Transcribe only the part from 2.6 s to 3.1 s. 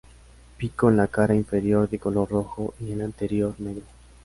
y en la